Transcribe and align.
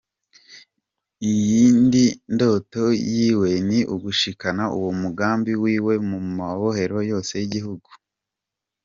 Iyindi 1.31 2.03
ndoto 2.33 2.83
yiwe 3.13 3.49
ni 3.67 3.79
ugushikana 3.93 4.63
uwo 4.77 4.91
mugambi 5.01 5.51
wiwe 5.63 5.93
mu 6.09 6.19
mabohero 6.37 6.97
yose 7.11 7.33
y'igihugu. 7.39 7.89